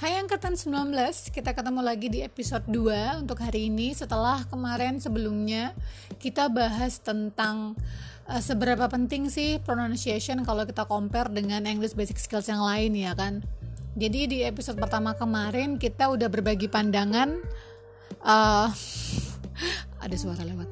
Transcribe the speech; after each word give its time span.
Hai 0.00 0.16
Angkatan 0.16 0.56
19, 0.56 0.96
kita 1.28 1.52
ketemu 1.52 1.84
lagi 1.84 2.08
di 2.08 2.24
episode 2.24 2.64
2 2.72 3.20
untuk 3.20 3.36
hari 3.36 3.68
ini 3.68 3.92
setelah 3.92 4.48
kemarin 4.48 4.96
sebelumnya 4.96 5.76
kita 6.16 6.48
bahas 6.48 7.04
tentang 7.04 7.76
uh, 8.24 8.40
seberapa 8.40 8.88
penting 8.88 9.28
sih 9.28 9.60
pronunciation 9.60 10.40
kalau 10.40 10.64
kita 10.64 10.88
compare 10.88 11.28
dengan 11.28 11.68
English 11.68 11.92
basic 11.92 12.16
skills 12.16 12.48
yang 12.48 12.64
lain 12.64 12.96
ya 12.96 13.12
kan. 13.12 13.44
Jadi 13.92 14.24
di 14.24 14.38
episode 14.40 14.80
pertama 14.80 15.12
kemarin 15.12 15.76
kita 15.76 16.08
udah 16.08 16.32
berbagi 16.32 16.72
pandangan 16.72 17.36
uh, 18.24 18.72
ada 20.08 20.16
suara 20.16 20.40
lewat. 20.48 20.68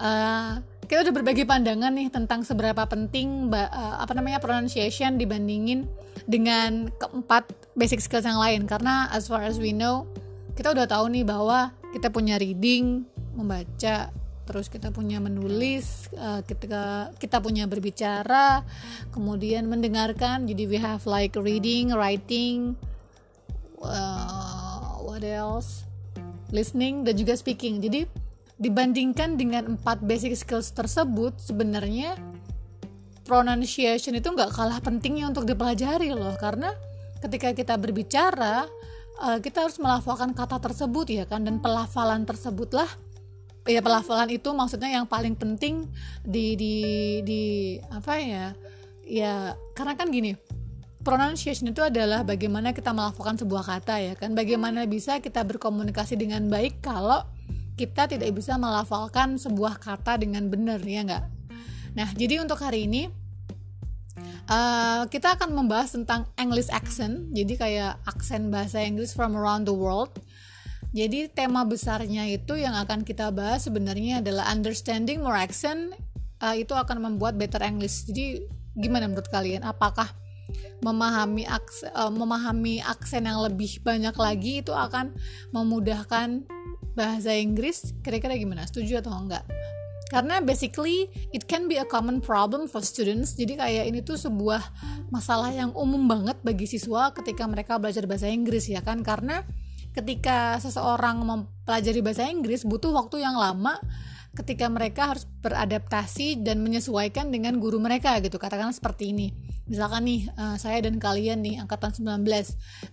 Uh, 0.00 0.64
kita 0.88 1.04
udah 1.04 1.12
berbagi 1.12 1.44
pandangan 1.44 1.92
nih 1.92 2.08
tentang 2.08 2.40
seberapa 2.40 2.88
penting 2.88 3.52
uh, 3.52 4.00
apa 4.00 4.16
namanya 4.16 4.40
pronunciation 4.40 5.20
dibandingin 5.20 5.84
dengan 6.24 6.88
keempat 6.96 7.61
basic 7.76 8.00
skills 8.04 8.28
yang 8.28 8.40
lain. 8.40 8.64
Karena 8.68 9.08
as 9.12 9.28
far 9.28 9.44
as 9.44 9.56
we 9.60 9.72
know 9.72 10.08
kita 10.52 10.72
udah 10.72 10.84
tahu 10.84 11.08
nih 11.08 11.24
bahwa 11.24 11.72
kita 11.96 12.12
punya 12.12 12.36
reading 12.36 13.08
membaca 13.32 14.12
terus 14.42 14.66
kita 14.66 14.90
punya 14.90 15.22
menulis 15.22 16.10
uh, 16.18 16.42
kita 16.42 17.14
kita 17.16 17.38
punya 17.38 17.64
berbicara 17.70 18.66
kemudian 19.14 19.70
mendengarkan. 19.70 20.44
Jadi 20.44 20.62
we 20.68 20.76
have 20.76 21.04
like 21.08 21.32
reading 21.38 21.94
writing 21.94 22.76
uh, 23.80 24.98
what 25.00 25.24
else? 25.24 25.86
Listening 26.52 27.06
dan 27.06 27.16
juga 27.16 27.38
speaking. 27.38 27.80
Jadi 27.80 28.04
dibandingkan 28.60 29.40
dengan 29.40 29.74
empat 29.78 30.04
basic 30.04 30.36
skills 30.36 30.70
tersebut 30.76 31.34
sebenarnya 31.40 32.14
pronunciation 33.24 34.18
itu 34.18 34.28
nggak 34.28 34.52
kalah 34.52 34.78
pentingnya 34.84 35.30
untuk 35.32 35.48
dipelajari 35.48 36.12
loh. 36.12 36.34
Karena 36.36 36.74
ketika 37.22 37.54
kita 37.54 37.74
berbicara 37.78 38.66
uh, 39.22 39.38
kita 39.38 39.64
harus 39.64 39.78
melafalkan 39.78 40.34
kata 40.34 40.58
tersebut 40.58 41.06
ya 41.08 41.24
kan. 41.24 41.46
Dan 41.46 41.62
pelafalan 41.62 42.26
tersebutlah 42.26 42.90
ya 43.62 43.78
pelafalan 43.78 44.26
itu 44.34 44.50
maksudnya 44.50 44.90
yang 44.90 45.06
paling 45.06 45.38
penting 45.38 45.86
di 46.26 46.58
di 46.58 46.74
di 47.22 47.42
apa 47.94 48.18
ya 48.18 48.46
ya 49.06 49.54
karena 49.78 49.94
kan 49.94 50.10
gini 50.10 50.34
pronunciation 51.02 51.70
itu 51.70 51.82
adalah 51.82 52.26
bagaimana 52.26 52.70
kita 52.70 52.94
melafalkan 52.94 53.34
sebuah 53.36 53.64
kata 53.66 53.94
ya 53.98 54.14
kan. 54.14 54.32
Bagaimana 54.38 54.86
bisa 54.86 55.18
kita 55.18 55.42
berkomunikasi 55.42 56.14
dengan 56.14 56.46
baik 56.46 56.78
kalau 56.78 57.26
kita 57.74 58.06
tidak 58.06 58.30
bisa 58.30 58.54
melafalkan 58.54 59.36
sebuah 59.36 59.82
kata 59.82 60.22
dengan 60.22 60.46
benar 60.46 60.78
ya 60.78 61.02
nggak? 61.02 61.24
Nah, 61.98 62.08
jadi 62.14 62.40
untuk 62.40 62.62
hari 62.62 62.88
ini 62.88 63.10
uh, 64.52 65.02
kita 65.08 65.34
akan 65.40 65.56
membahas 65.56 65.96
tentang 65.96 66.28
English 66.36 66.68
accent. 66.68 67.32
Jadi 67.32 67.54
kayak 67.56 67.98
aksen 68.04 68.52
bahasa 68.52 68.84
Inggris 68.84 69.16
from 69.16 69.32
around 69.32 69.64
the 69.64 69.74
world. 69.74 70.12
Jadi 70.92 71.32
tema 71.32 71.64
besarnya 71.64 72.28
itu 72.28 72.60
yang 72.60 72.76
akan 72.76 73.00
kita 73.00 73.32
bahas 73.32 73.64
sebenarnya 73.64 74.20
adalah 74.20 74.52
understanding 74.52 75.24
more 75.24 75.40
accent 75.40 75.96
uh, 76.44 76.52
itu 76.52 76.76
akan 76.76 77.00
membuat 77.00 77.40
better 77.40 77.64
English. 77.64 78.04
Jadi 78.04 78.44
gimana 78.76 79.08
menurut 79.08 79.28
kalian? 79.32 79.64
Apakah 79.64 80.12
memahami 80.84 81.48
aksen, 81.48 81.88
uh, 81.96 82.12
memahami 82.12 82.84
aksen 82.84 83.24
yang 83.24 83.40
lebih 83.40 83.80
banyak 83.80 84.12
lagi 84.12 84.60
itu 84.60 84.76
akan 84.76 85.16
memudahkan 85.48 86.44
bahasa 86.92 87.32
Inggris? 87.32 87.96
Kira-kira 88.04 88.36
gimana? 88.36 88.68
Setuju 88.68 89.00
atau 89.00 89.16
enggak? 89.16 89.48
Karena 90.12 90.44
basically 90.44 91.08
it 91.32 91.48
can 91.48 91.64
be 91.72 91.80
a 91.80 91.88
common 91.88 92.20
problem 92.20 92.68
for 92.68 92.84
students. 92.84 93.32
Jadi 93.32 93.56
kayak 93.56 93.84
ini 93.88 94.04
tuh 94.04 94.20
sebuah 94.20 94.60
masalah 95.08 95.48
yang 95.48 95.72
umum 95.72 96.04
banget 96.04 96.36
bagi 96.44 96.68
siswa 96.68 97.16
ketika 97.16 97.48
mereka 97.48 97.80
belajar 97.80 98.04
bahasa 98.04 98.28
Inggris 98.28 98.68
ya 98.68 98.84
kan? 98.84 99.00
Karena 99.00 99.40
ketika 99.96 100.60
seseorang 100.60 101.24
mempelajari 101.24 102.04
bahasa 102.04 102.28
Inggris 102.28 102.68
butuh 102.68 102.92
waktu 102.92 103.24
yang 103.24 103.40
lama 103.40 103.80
ketika 104.32 104.68
mereka 104.68 105.16
harus 105.16 105.24
beradaptasi 105.44 106.44
dan 106.44 106.60
menyesuaikan 106.60 107.32
dengan 107.32 107.56
guru 107.56 107.80
mereka 107.80 108.16
gitu. 108.20 108.36
Katakanlah 108.36 108.76
seperti 108.76 109.16
ini. 109.16 109.32
Misalkan 109.64 110.04
nih 110.04 110.28
uh, 110.36 110.60
saya 110.60 110.84
dan 110.84 111.00
kalian 111.00 111.40
nih 111.40 111.56
angkatan 111.62 111.96
19 111.96 112.28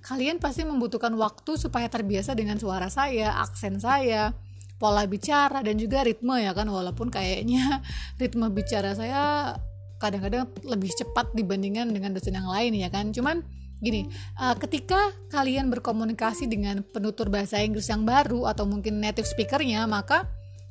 kalian 0.06 0.38
pasti 0.40 0.64
membutuhkan 0.64 1.12
waktu 1.20 1.60
supaya 1.60 1.92
terbiasa 1.92 2.38
dengan 2.38 2.56
suara 2.62 2.88
saya 2.88 3.42
aksen 3.42 3.82
saya 3.82 4.32
pola 4.80 5.04
bicara 5.06 5.60
dan 5.60 5.76
juga 5.76 6.08
ritme 6.08 6.40
ya 6.40 6.56
kan 6.56 6.66
walaupun 6.72 7.12
kayaknya 7.12 7.84
ritme 8.22 8.48
bicara 8.50 8.96
saya 8.96 9.54
kadang-kadang 10.00 10.48
lebih 10.64 10.90
cepat 10.96 11.36
dibandingkan 11.36 11.92
dengan 11.92 12.16
dosen 12.16 12.40
yang 12.40 12.48
lain 12.48 12.72
ya 12.80 12.88
kan 12.88 13.12
cuman 13.12 13.44
gini 13.84 14.08
uh, 14.40 14.56
ketika 14.56 15.12
kalian 15.32 15.68
berkomunikasi 15.68 16.48
dengan 16.48 16.84
penutur 16.84 17.28
bahasa 17.28 17.60
Inggris 17.60 17.92
yang 17.92 18.08
baru 18.08 18.48
atau 18.48 18.64
mungkin 18.64 19.04
native 19.04 19.28
speakernya 19.28 19.84
maka 19.88 20.28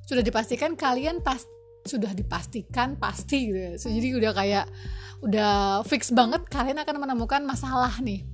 sudah 0.09 0.25
dipastikan 0.25 0.73
kalian 0.73 1.21
pas 1.21 1.45
sudah 1.89 2.13
dipastikan 2.13 3.01
pasti 3.01 3.49
gitu 3.49 3.59
ya. 3.59 3.73
So, 3.81 3.89
jadi 3.89 4.09
udah 4.21 4.33
kayak 4.37 4.67
udah 5.25 5.53
fix 5.89 6.13
banget 6.13 6.45
kalian 6.53 6.79
akan 6.85 6.97
menemukan 7.01 7.43
masalah 7.43 7.97
nih 8.05 8.29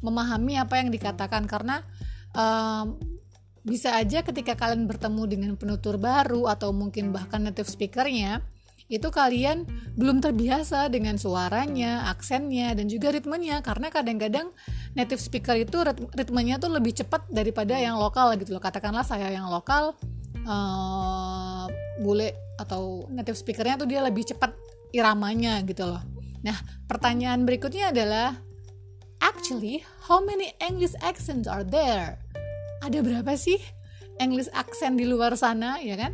memahami 0.00 0.60
apa 0.60 0.80
yang 0.80 0.88
dikatakan 0.92 1.48
karena 1.48 1.84
um, 2.36 2.96
bisa 3.64 3.96
aja 3.96 4.20
ketika 4.20 4.52
kalian 4.54 4.84
bertemu 4.84 5.22
dengan 5.24 5.52
penutur 5.56 5.96
baru 5.96 6.52
atau 6.52 6.70
mungkin 6.70 7.16
bahkan 7.16 7.40
native 7.40 7.66
speakernya 7.66 8.44
itu 8.92 9.08
kalian 9.08 9.64
belum 9.96 10.20
terbiasa 10.20 10.92
dengan 10.92 11.16
suaranya, 11.16 12.12
aksennya, 12.12 12.76
dan 12.76 12.84
juga 12.84 13.16
ritmenya. 13.16 13.64
Karena 13.64 13.88
kadang-kadang 13.88 14.52
native 14.92 15.24
speaker 15.24 15.56
itu 15.56 15.80
ritmenya 16.12 16.60
tuh 16.60 16.68
lebih 16.68 16.92
cepat 16.92 17.24
daripada 17.32 17.80
yang 17.80 17.96
lokal 17.96 18.36
gitu 18.36 18.52
loh. 18.52 18.60
Katakanlah 18.60 19.00
saya 19.00 19.32
yang 19.32 19.48
lokal 19.48 19.96
uh, 20.44 21.64
bule 22.04 22.36
atau 22.60 23.08
native 23.08 23.40
speakernya 23.40 23.80
tuh 23.80 23.88
dia 23.88 24.04
lebih 24.04 24.28
cepat 24.28 24.52
iramanya 24.92 25.64
gitu 25.64 25.88
loh. 25.88 26.04
Nah 26.44 26.60
pertanyaan 26.84 27.48
berikutnya 27.48 27.88
adalah 27.88 28.36
actually 29.24 29.80
how 30.04 30.20
many 30.20 30.52
English 30.60 30.92
accents 31.00 31.48
are 31.48 31.64
there 31.64 32.20
ada 32.84 33.00
berapa 33.00 33.32
sih 33.32 33.56
English 34.20 34.52
accent 34.52 35.00
di 35.00 35.08
luar 35.08 35.32
sana 35.40 35.80
ya 35.80 35.96
kan 35.96 36.12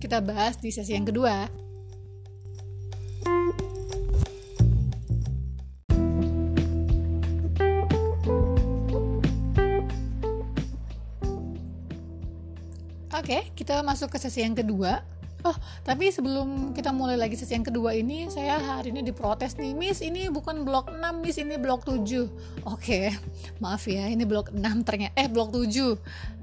kita 0.00 0.24
bahas 0.24 0.56
di 0.56 0.72
sesi 0.72 0.96
yang 0.96 1.04
kedua 1.04 1.52
Oke, 13.18 13.50
kita 13.58 13.82
masuk 13.82 14.14
ke 14.14 14.18
sesi 14.22 14.46
yang 14.46 14.54
kedua. 14.54 15.04
Oh, 15.48 15.56
tapi 15.80 16.12
sebelum 16.12 16.76
kita 16.76 16.92
mulai 16.92 17.16
lagi 17.16 17.32
sesi 17.32 17.56
yang 17.56 17.64
kedua 17.64 17.96
ini, 17.96 18.28
saya 18.28 18.60
hari 18.60 18.92
ini 18.92 19.00
diprotes 19.00 19.56
nih, 19.56 19.72
Miss, 19.72 20.04
ini 20.04 20.28
bukan 20.28 20.60
blok 20.60 20.92
6, 20.92 21.24
Miss, 21.24 21.40
ini 21.40 21.56
blok 21.56 21.88
7. 21.88 22.28
Oke, 22.68 23.16
maaf 23.56 23.88
ya, 23.88 24.12
ini 24.12 24.28
blok 24.28 24.52
6 24.52 24.60
ternyata, 24.84 25.16
eh 25.16 25.24
blok 25.24 25.56
7. 25.56 25.96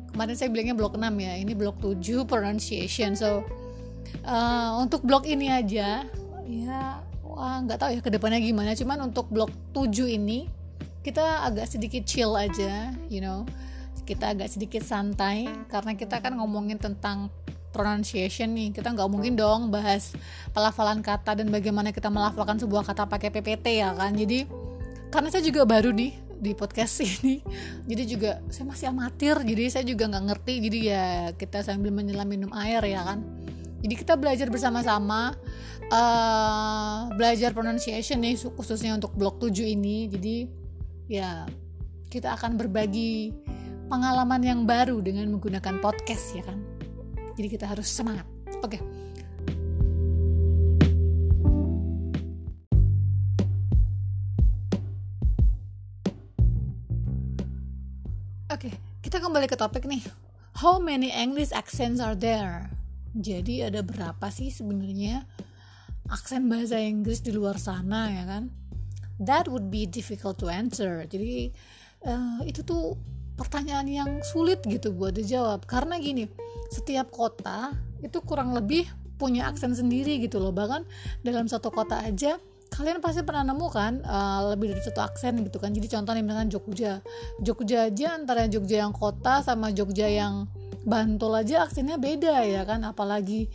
Kemarin 0.09 0.33
saya 0.33 0.49
bilangnya 0.49 0.73
blok 0.73 0.97
6 0.97 1.05
ya, 1.21 1.37
ini 1.37 1.53
blok 1.53 1.77
7 1.85 2.25
pronunciation. 2.25 3.13
So, 3.13 3.45
uh, 4.25 4.81
untuk 4.81 5.05
blok 5.05 5.29
ini 5.29 5.53
aja, 5.53 6.01
ya, 6.49 6.81
wah 7.21 7.61
nggak 7.61 7.77
tahu 7.77 7.89
ya 7.93 8.01
ke 8.01 8.09
depannya 8.09 8.41
gimana. 8.41 8.73
Cuman 8.73 9.05
untuk 9.05 9.29
blok 9.29 9.53
7 9.69 10.09
ini, 10.09 10.49
kita 11.05 11.45
agak 11.45 11.69
sedikit 11.69 12.09
chill 12.09 12.33
aja, 12.33 12.89
you 13.05 13.21
know. 13.21 13.45
Kita 14.01 14.33
agak 14.33 14.49
sedikit 14.49 14.81
santai, 14.81 15.45
karena 15.69 15.93
kita 15.93 16.25
kan 16.25 16.33
ngomongin 16.41 16.81
tentang 16.81 17.29
pronunciation 17.75 18.55
nih. 18.55 18.71
Kita 18.71 18.95
nggak 18.95 19.09
mungkin 19.11 19.35
dong 19.35 19.67
bahas 19.67 20.15
pelafalan 20.55 21.03
kata 21.03 21.35
dan 21.35 21.51
bagaimana 21.51 21.91
kita 21.91 22.07
melafalkan 22.07 22.55
sebuah 22.55 22.87
kata 22.87 23.03
pakai 23.11 23.27
PPT 23.35 23.83
ya 23.83 23.91
kan? 23.91 24.15
Jadi 24.15 24.47
karena 25.11 25.27
saya 25.27 25.43
juga 25.43 25.67
baru 25.67 25.91
nih 25.91 26.23
di 26.35 26.51
podcast 26.51 26.99
ini 27.07 27.39
jadi 27.87 28.03
juga 28.03 28.31
saya 28.51 28.67
masih 28.67 28.91
amatir 28.91 29.39
jadi 29.47 29.63
saya 29.67 29.83
juga 29.83 30.07
nggak 30.07 30.25
ngerti. 30.31 30.53
Jadi 30.63 30.79
ya 30.87 31.05
kita 31.35 31.59
sambil 31.67 31.91
menyelam 31.91 32.27
minum 32.31 32.51
air 32.55 32.79
ya 32.87 33.03
kan? 33.03 33.19
Jadi 33.83 33.93
kita 33.99 34.15
belajar 34.15 34.47
bersama-sama 34.47 35.35
uh, 35.91 37.11
belajar 37.13 37.51
pronunciation 37.51 38.17
nih 38.23 38.39
khususnya 38.55 38.95
untuk 38.95 39.11
blok 39.13 39.43
7 39.43 39.61
ini. 39.67 40.07
Jadi 40.07 40.35
ya 41.11 41.45
kita 42.09 42.33
akan 42.33 42.55
berbagi 42.55 43.35
pengalaman 43.85 44.41
yang 44.41 44.61
baru 44.65 44.97
dengan 45.03 45.29
menggunakan 45.29 45.77
podcast 45.77 46.33
ya 46.33 46.43
kan 46.47 46.74
jadi 47.35 47.47
kita 47.51 47.65
harus 47.67 47.87
semangat 47.87 48.25
oke 48.63 48.79
okay. 48.79 48.81
Oke, 58.55 58.71
okay, 58.71 58.73
kita 59.03 59.19
kembali 59.19 59.51
ke 59.51 59.59
topik 59.59 59.83
nih. 59.83 59.99
How 60.63 60.79
many 60.79 61.11
English 61.11 61.51
accents 61.51 61.99
are 61.99 62.15
there? 62.15 62.71
Jadi 63.11 63.67
ada 63.67 63.83
berapa 63.83 64.31
sih 64.31 64.47
sebenarnya 64.47 65.27
aksen 66.07 66.47
bahasa 66.47 66.79
Inggris 66.79 67.19
di 67.19 67.35
luar 67.35 67.59
sana 67.59 68.15
ya 68.15 68.23
kan? 68.23 68.55
That 69.19 69.51
would 69.51 69.67
be 69.67 69.83
difficult 69.83 70.39
to 70.39 70.47
answer. 70.47 71.03
Jadi 71.03 71.51
uh, 72.07 72.47
itu 72.47 72.63
tuh 72.63 72.95
pertanyaan 73.35 73.87
yang 73.87 74.09
sulit 74.23 74.63
gitu 74.65 74.91
buat 74.95 75.15
dijawab. 75.15 75.67
Karena 75.67 75.99
gini 75.99 76.27
setiap 76.71 77.11
kota 77.13 77.75
itu 78.01 78.19
kurang 78.23 78.55
lebih 78.55 78.87
punya 79.15 79.47
aksen 79.47 79.75
sendiri 79.75 80.19
gitu 80.19 80.39
loh. 80.41 80.51
Bahkan 80.51 80.83
dalam 81.23 81.47
satu 81.47 81.71
kota 81.71 82.03
aja 82.03 82.39
kalian 82.75 82.99
pasti 82.99 83.23
pernah 83.23 83.47
nemu 83.47 83.67
kan 83.71 84.03
uh, 84.03 84.51
lebih 84.51 84.75
dari 84.75 84.81
satu 84.83 84.99
aksen 84.99 85.39
gitu 85.47 85.63
kan. 85.63 85.71
Jadi 85.71 85.87
contohnya 85.87 86.21
misalkan 86.25 86.49
Jogja. 86.51 86.93
Jogja 87.39 87.87
aja 87.87 88.07
antara 88.19 88.51
Jogja 88.51 88.83
yang 88.83 88.91
kota 88.91 89.39
sama 89.39 89.71
Jogja 89.71 90.11
yang 90.11 90.49
Bantul 90.85 91.33
aja 91.33 91.65
aksennya 91.65 91.97
beda 91.97 92.45
ya 92.45 92.61
kan. 92.67 92.83
Apalagi 92.85 93.49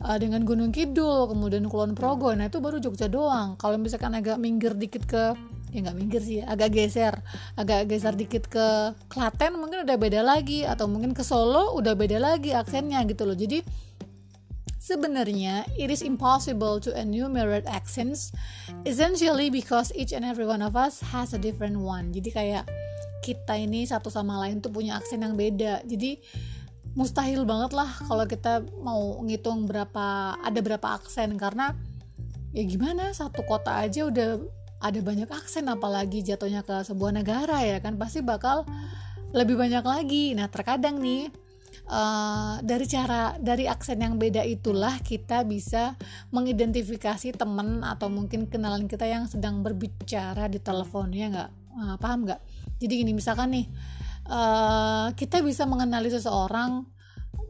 uh, 0.00 0.16
dengan 0.16 0.46
Gunung 0.46 0.72
Kidul 0.72 1.28
kemudian 1.28 1.66
Kulon 1.66 1.92
Progo. 1.98 2.32
Nah 2.32 2.48
itu 2.48 2.62
baru 2.62 2.78
Jogja 2.78 3.10
doang. 3.10 3.58
Kalau 3.58 3.76
misalkan 3.76 4.14
agak 4.16 4.38
minggir 4.40 4.72
dikit 4.78 5.04
ke 5.04 5.36
ya 5.70 5.78
nggak 5.86 5.96
minggir 5.96 6.22
sih 6.22 6.42
agak 6.42 6.74
geser. 6.74 7.14
Agak 7.54 7.86
geser 7.90 8.14
dikit 8.14 8.50
ke 8.50 8.94
Klaten 9.06 9.58
mungkin 9.58 9.86
udah 9.86 9.96
beda 9.96 10.20
lagi 10.20 10.66
atau 10.66 10.90
mungkin 10.90 11.14
ke 11.14 11.22
Solo 11.22 11.74
udah 11.78 11.94
beda 11.94 12.18
lagi 12.18 12.50
aksennya 12.54 13.02
gitu 13.06 13.26
loh. 13.26 13.38
Jadi 13.38 13.62
sebenarnya 14.80 15.70
it 15.78 15.86
is 15.86 16.02
impossible 16.02 16.82
to 16.82 16.90
enumerate 16.98 17.68
accents 17.70 18.34
essentially 18.82 19.46
because 19.46 19.94
each 19.94 20.10
and 20.10 20.26
every 20.26 20.42
one 20.42 20.64
of 20.64 20.74
us 20.74 20.98
has 21.14 21.30
a 21.30 21.40
different 21.40 21.78
one. 21.78 22.10
Jadi 22.10 22.28
kayak 22.34 22.64
kita 23.22 23.54
ini 23.54 23.86
satu 23.86 24.10
sama 24.10 24.40
lain 24.42 24.58
tuh 24.58 24.74
punya 24.74 24.98
aksen 24.98 25.22
yang 25.22 25.38
beda. 25.38 25.86
Jadi 25.86 26.18
mustahil 26.98 27.46
banget 27.46 27.70
lah 27.78 27.86
kalau 28.10 28.26
kita 28.26 28.66
mau 28.82 29.22
ngitung 29.22 29.70
berapa 29.70 30.34
ada 30.42 30.58
berapa 30.58 30.98
aksen. 30.98 31.38
Karena 31.38 31.70
ya 32.50 32.66
gimana 32.66 33.14
satu 33.14 33.46
kota 33.46 33.78
aja 33.78 34.10
udah 34.10 34.42
ada 34.80 34.98
banyak 35.04 35.28
aksen 35.28 35.68
apalagi 35.68 36.24
jatuhnya 36.24 36.64
ke 36.64 36.80
sebuah 36.88 37.12
negara 37.20 37.60
ya 37.60 37.78
kan 37.84 38.00
pasti 38.00 38.24
bakal 38.24 38.64
lebih 39.30 39.54
banyak 39.54 39.84
lagi. 39.84 40.32
Nah 40.34 40.48
terkadang 40.48 40.98
nih 40.98 41.28
uh, 41.86 42.58
dari 42.64 42.86
cara 42.88 43.36
dari 43.36 43.68
aksen 43.68 44.00
yang 44.00 44.16
beda 44.16 44.42
itulah 44.42 44.96
kita 45.04 45.44
bisa 45.44 45.94
mengidentifikasi 46.34 47.36
temen 47.36 47.84
atau 47.84 48.08
mungkin 48.08 48.48
kenalan 48.48 48.88
kita 48.88 49.06
yang 49.06 49.28
sedang 49.28 49.60
berbicara 49.60 50.48
di 50.48 50.58
telepon 50.58 51.12
ya 51.12 51.28
nggak? 51.28 51.50
Uh, 51.76 51.96
paham 52.00 52.26
nggak? 52.26 52.40
Jadi 52.80 52.92
gini 53.04 53.12
misalkan 53.12 53.52
nih 53.52 53.66
uh, 54.32 55.12
kita 55.12 55.44
bisa 55.44 55.68
mengenali 55.68 56.08
seseorang 56.08 56.88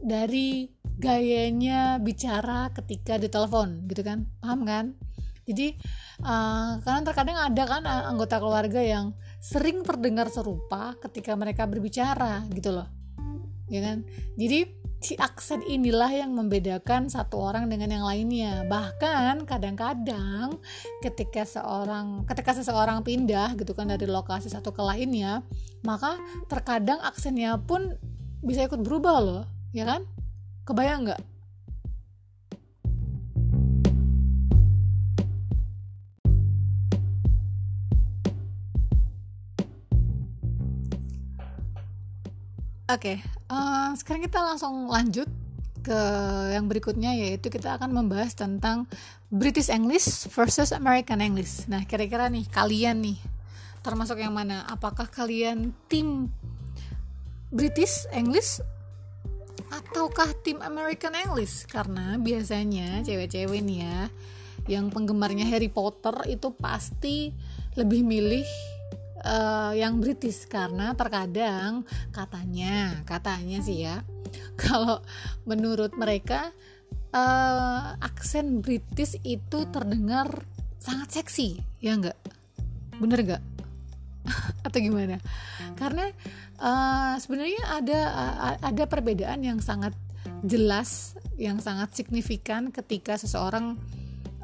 dari 0.03 0.69
gayanya 1.01 1.97
bicara 1.97 2.69
ketika 2.75 3.17
di 3.17 3.31
telepon 3.31 3.87
gitu 3.89 4.03
kan? 4.05 4.27
Paham 4.43 4.67
kan? 4.67 4.85
Jadi 5.41 5.73
uh, 6.21 6.79
karena 6.81 7.01
terkadang 7.05 7.37
ada 7.37 7.63
kan 7.67 7.83
anggota 7.85 8.37
keluarga 8.37 8.81
yang 8.81 9.13
sering 9.41 9.81
terdengar 9.81 10.29
serupa 10.29 10.93
ketika 11.01 11.33
mereka 11.33 11.65
berbicara 11.65 12.45
gitu 12.53 12.71
loh. 12.73 12.87
Ya 13.71 13.81
kan? 13.81 14.03
Jadi 14.35 14.67
si 15.01 15.17
aksen 15.17 15.65
inilah 15.65 16.13
yang 16.13 16.37
membedakan 16.37 17.09
satu 17.09 17.41
orang 17.41 17.65
dengan 17.71 17.89
yang 17.89 18.05
lainnya. 18.05 18.67
Bahkan 18.67 19.49
kadang-kadang 19.49 20.61
ketika 21.01 21.41
seorang 21.47 22.27
ketika 22.29 22.51
seseorang 22.53 23.01
pindah 23.01 23.57
gitu 23.57 23.73
kan 23.73 23.89
dari 23.89 24.05
lokasi 24.05 24.51
satu 24.51 24.69
ke 24.69 24.83
lainnya 24.85 25.41
maka 25.81 26.19
terkadang 26.45 27.01
aksennya 27.01 27.57
pun 27.65 27.97
bisa 28.45 28.67
ikut 28.67 28.83
berubah 28.83 29.17
loh. 29.23 29.43
Ya 29.73 29.87
kan? 29.87 30.05
Kebayang 30.67 31.09
nggak 31.09 31.30
Oke, 42.91 43.23
okay, 43.23 43.47
uh, 43.47 43.95
sekarang 43.95 44.27
kita 44.27 44.43
langsung 44.43 44.91
lanjut 44.91 45.23
ke 45.79 45.99
yang 46.51 46.67
berikutnya 46.67 47.15
yaitu 47.15 47.47
kita 47.47 47.79
akan 47.79 47.95
membahas 47.95 48.35
tentang 48.35 48.83
British 49.31 49.71
English 49.71 50.27
versus 50.27 50.75
American 50.75 51.23
English. 51.23 51.71
Nah, 51.71 51.87
kira-kira 51.87 52.27
nih 52.27 52.43
kalian 52.51 52.99
nih 52.99 53.15
termasuk 53.79 54.19
yang 54.19 54.35
mana? 54.35 54.67
Apakah 54.67 55.07
kalian 55.07 55.71
tim 55.87 56.35
British 57.47 58.11
English 58.11 58.59
ataukah 59.71 60.35
tim 60.43 60.59
American 60.59 61.15
English? 61.15 61.63
Karena 61.71 62.19
biasanya 62.19 63.07
cewek-cewek 63.07 63.63
nih 63.71 63.87
ya 63.87 63.99
yang 64.67 64.91
penggemarnya 64.91 65.47
Harry 65.47 65.71
Potter 65.71 66.27
itu 66.27 66.51
pasti 66.59 67.31
lebih 67.79 68.03
milih 68.03 68.43
uh, 69.25 69.73
yang 69.73 70.01
British 70.01 70.45
karena 70.45 70.93
terkadang 70.97 71.85
katanya 72.11 73.01
katanya 73.07 73.59
sih 73.61 73.85
ya 73.85 74.01
kalau 74.61 75.01
menurut 75.47 75.93
mereka 75.97 76.51
uh, 77.13 77.97
aksen 78.01 78.61
British 78.61 79.17
itu 79.23 79.65
terdengar 79.69 80.45
sangat 80.81 81.21
seksi 81.21 81.61
ya 81.79 81.97
enggak 81.97 82.17
bener 82.97 83.21
enggak 83.25 83.43
atau 84.65 84.77
gimana? 84.77 85.17
Karena 85.77 86.09
uh, 86.61 87.15
sebenarnya 87.17 87.61
ada 87.81 87.99
uh, 88.09 88.55
ada 88.61 88.83
perbedaan 88.85 89.41
yang 89.41 89.59
sangat 89.61 89.93
jelas 90.45 91.17
yang 91.37 91.61
sangat 91.61 91.93
signifikan 91.93 92.69
ketika 92.69 93.17
seseorang 93.17 93.77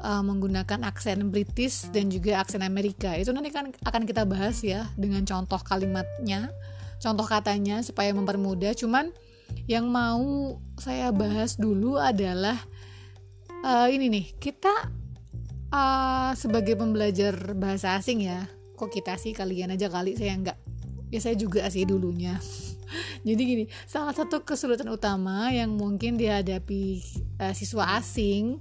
uh, 0.02 0.22
menggunakan 0.22 0.86
aksen 0.86 1.30
British 1.30 1.90
dan 1.90 2.10
juga 2.10 2.42
aksen 2.42 2.62
Amerika. 2.62 3.14
Itu 3.14 3.34
nanti 3.34 3.50
kan 3.50 3.70
akan 3.82 4.02
kita 4.06 4.24
bahas 4.24 4.62
ya 4.62 4.86
dengan 4.94 5.22
contoh 5.26 5.58
kalimatnya, 5.62 6.50
contoh 7.02 7.26
katanya 7.26 7.82
supaya 7.82 8.14
mempermudah. 8.14 8.74
Cuman 8.74 9.10
yang 9.66 9.88
mau 9.88 10.58
saya 10.78 11.10
bahas 11.10 11.56
dulu 11.56 11.98
adalah 11.98 12.56
uh, 13.64 13.88
ini 13.90 14.06
nih, 14.12 14.26
kita 14.38 14.72
uh, 15.72 16.32
sebagai 16.38 16.78
pembelajar 16.78 17.56
bahasa 17.56 17.98
asing 17.98 18.28
ya, 18.28 18.46
kok 18.78 18.92
kita 18.92 19.18
sih 19.18 19.34
kalian 19.34 19.74
aja 19.74 19.90
kali 19.90 20.14
saya 20.14 20.34
enggak. 20.36 20.58
Ya 21.08 21.24
saya 21.24 21.34
juga 21.40 21.64
sih 21.72 21.88
dulunya. 21.88 22.36
Jadi 23.26 23.42
gini, 23.44 23.64
salah 23.84 24.12
satu 24.12 24.44
kesulitan 24.44 24.88
utama 24.88 25.48
yang 25.52 25.72
mungkin 25.76 26.16
dihadapi 26.20 27.00
uh, 27.40 27.52
siswa 27.56 27.96
asing 28.00 28.60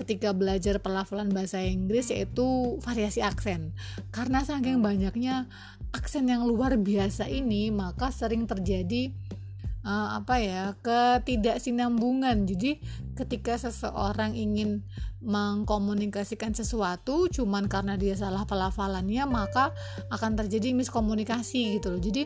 ketika 0.00 0.32
belajar 0.32 0.80
pelafalan 0.80 1.28
bahasa 1.28 1.60
Inggris 1.60 2.08
yaitu 2.08 2.80
variasi 2.80 3.20
aksen. 3.20 3.76
Karena 4.08 4.40
saking 4.40 4.80
banyaknya 4.80 5.44
aksen 5.92 6.32
yang 6.32 6.48
luar 6.48 6.80
biasa 6.80 7.28
ini, 7.28 7.68
maka 7.68 8.08
sering 8.08 8.48
terjadi 8.48 9.12
uh, 9.84 10.16
apa 10.24 10.40
ya 10.40 10.64
ketidaksinambungan. 10.80 12.48
Jadi 12.48 12.80
ketika 13.12 13.60
seseorang 13.60 14.32
ingin 14.32 14.80
mengkomunikasikan 15.20 16.56
sesuatu, 16.56 17.28
cuman 17.28 17.68
karena 17.68 18.00
dia 18.00 18.16
salah 18.16 18.48
pelafalannya, 18.48 19.28
maka 19.28 19.76
akan 20.08 20.40
terjadi 20.40 20.72
miskomunikasi 20.72 21.76
gitu 21.76 21.92
loh. 21.92 22.00
Jadi 22.00 22.24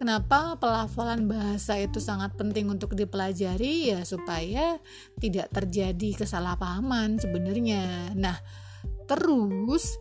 Kenapa 0.00 0.56
pelafalan 0.56 1.28
bahasa 1.28 1.76
itu 1.76 2.00
sangat 2.00 2.32
penting 2.32 2.72
untuk 2.72 2.96
dipelajari 2.96 3.92
ya 3.92 4.00
supaya 4.08 4.80
tidak 5.20 5.52
terjadi 5.52 6.24
kesalahpahaman 6.24 7.20
sebenarnya. 7.20 8.16
Nah, 8.16 8.40
terus 9.04 10.00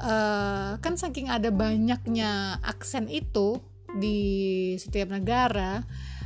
uh, 0.00 0.80
kan 0.80 0.96
saking 0.96 1.28
ada 1.28 1.52
banyaknya 1.52 2.56
aksen 2.64 3.12
itu 3.12 3.60
di 4.00 4.72
setiap 4.80 5.12
negara, 5.12 5.84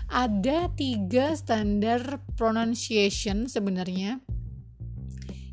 ada 0.09 0.71
tiga 0.73 1.35
standar 1.35 2.23
pronunciation 2.39 3.51
sebenarnya 3.51 4.23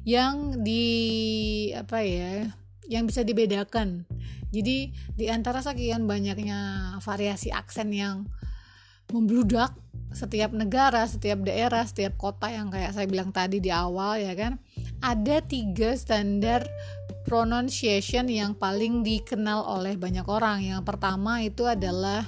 yang 0.06 0.62
di 0.62 0.86
apa 1.74 2.00
ya, 2.06 2.54
yang 2.90 3.10
bisa 3.10 3.26
dibedakan 3.26 4.06
jadi 4.56 4.78
di 5.20 5.26
antara 5.28 5.60
sekian 5.60 6.08
banyaknya 6.08 6.96
variasi 7.04 7.52
aksen 7.52 7.92
yang 7.92 8.24
membludak 9.12 9.76
setiap 10.16 10.56
negara, 10.56 11.04
setiap 11.12 11.44
daerah, 11.44 11.84
setiap 11.84 12.16
kota 12.16 12.48
yang 12.48 12.72
kayak 12.72 12.96
saya 12.96 13.04
bilang 13.04 13.36
tadi 13.36 13.60
di 13.60 13.68
awal 13.68 14.16
ya 14.16 14.32
kan, 14.32 14.56
ada 15.04 15.44
tiga 15.44 15.92
standar 16.00 16.64
pronunciation 17.28 18.32
yang 18.32 18.56
paling 18.56 19.04
dikenal 19.04 19.68
oleh 19.68 20.00
banyak 20.00 20.24
orang. 20.24 20.64
Yang 20.64 20.88
pertama 20.88 21.44
itu 21.44 21.68
adalah 21.68 22.24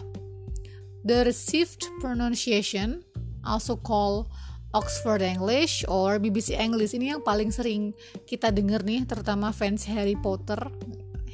the 1.08 1.24
received 1.24 1.88
pronunciation, 2.04 3.08
also 3.48 3.80
called 3.80 4.28
Oxford 4.76 5.24
English 5.24 5.88
or 5.88 6.20
BBC 6.20 6.58
English. 6.60 6.92
Ini 6.92 7.16
yang 7.16 7.22
paling 7.24 7.54
sering 7.54 7.96
kita 8.28 8.52
dengar 8.52 8.84
nih, 8.84 9.08
terutama 9.08 9.56
fans 9.56 9.88
Harry 9.88 10.16
Potter 10.20 10.60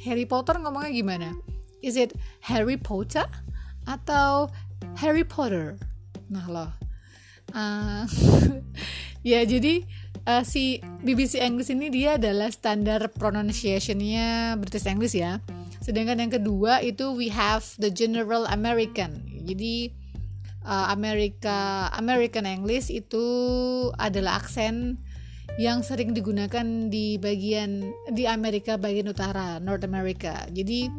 Harry 0.04 0.28
Potter 0.28 0.60
ngomongnya 0.60 0.92
gimana? 0.92 1.28
Is 1.80 1.96
it 1.96 2.12
Harry 2.44 2.76
Potter 2.76 3.24
atau 3.88 4.52
Harry 5.00 5.24
Potter? 5.24 5.80
Nah 6.28 6.46
loh, 6.48 6.70
uh, 7.56 8.04
ya 9.30 9.40
jadi 9.48 9.84
uh, 10.28 10.44
si 10.44 10.80
BBC 11.04 11.40
English 11.40 11.72
ini 11.72 11.88
dia 11.88 12.20
adalah 12.20 12.52
standar 12.52 13.08
pronunciationnya 13.12 14.56
British 14.60 14.88
English 14.88 15.16
ya 15.16 15.40
sedangkan 15.84 16.16
yang 16.16 16.32
kedua 16.32 16.80
itu 16.80 17.12
we 17.12 17.28
have 17.28 17.60
the 17.76 17.92
general 17.92 18.48
American 18.48 19.20
jadi 19.44 19.92
uh, 20.64 20.90
Amerika 20.90 21.88
American 21.94 22.48
English 22.48 22.90
itu 22.90 23.24
adalah 24.00 24.40
aksen 24.40 24.98
yang 25.54 25.86
sering 25.86 26.10
digunakan 26.16 26.90
di 26.90 27.20
bagian 27.20 27.86
di 28.10 28.26
Amerika 28.26 28.74
bagian 28.74 29.12
utara 29.12 29.62
North 29.62 29.86
America. 29.86 30.42
Jadi 30.50 30.90